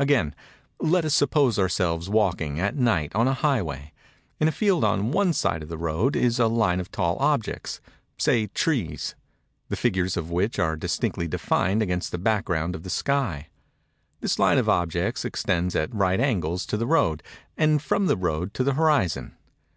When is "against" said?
11.80-12.10